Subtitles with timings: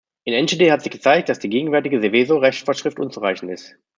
[0.25, 3.75] In Enschede hat sich gezeigt, dass die gegenwärtige Seveso-Rechtsvorschrift unzureichend ist.